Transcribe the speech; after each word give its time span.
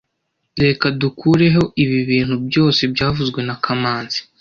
Reka 0.63 0.85
dukureho 1.01 1.61
ibi 1.83 1.99
bintu 2.09 2.35
byose 2.47 2.81
byavuzwe 2.93 3.39
na 3.47 3.55
kamanzi 3.63 4.19